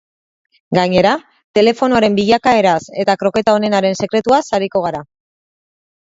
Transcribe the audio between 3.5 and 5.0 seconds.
onenaren sekretuaz ariko